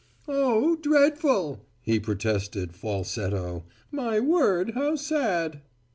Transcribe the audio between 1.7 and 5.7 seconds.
he protested, falsetto. "My word, how sad!"